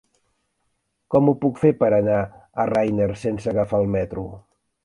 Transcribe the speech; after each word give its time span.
Com 1.15 1.29
ho 1.29 1.35
puc 1.43 1.61
fer 1.65 1.71
per 1.83 1.91
anar 1.99 2.17
a 2.25 2.67
Riner 2.73 3.11
sense 3.27 3.55
agafar 3.55 3.85
el 3.87 3.93
metro? 3.99 4.29